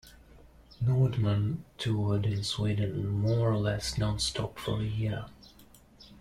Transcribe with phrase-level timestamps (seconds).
[0.83, 5.25] Nordman toured in Sweden, more or less nonstop for a year.